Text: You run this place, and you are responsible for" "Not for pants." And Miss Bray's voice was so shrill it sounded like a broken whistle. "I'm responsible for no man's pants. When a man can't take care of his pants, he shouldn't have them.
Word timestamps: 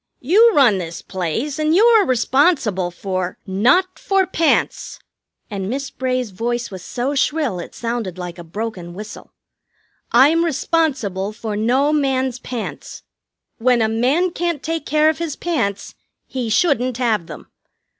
You 0.19 0.51
run 0.55 0.79
this 0.79 1.03
place, 1.03 1.59
and 1.59 1.75
you 1.75 1.85
are 1.85 2.07
responsible 2.07 2.89
for" 2.89 3.37
"Not 3.67 3.99
for 3.99 4.25
pants." 4.25 4.97
And 5.47 5.69
Miss 5.69 5.91
Bray's 5.91 6.31
voice 6.31 6.71
was 6.71 6.81
so 6.83 7.13
shrill 7.13 7.59
it 7.59 7.75
sounded 7.75 8.17
like 8.17 8.39
a 8.39 8.43
broken 8.43 8.95
whistle. 8.95 9.31
"I'm 10.11 10.43
responsible 10.43 11.33
for 11.33 11.55
no 11.55 11.93
man's 11.93 12.39
pants. 12.39 13.03
When 13.59 13.79
a 13.79 13.87
man 13.87 14.31
can't 14.31 14.63
take 14.63 14.87
care 14.87 15.07
of 15.07 15.19
his 15.19 15.35
pants, 15.35 15.93
he 16.25 16.49
shouldn't 16.49 16.97
have 16.97 17.27
them. 17.27 17.51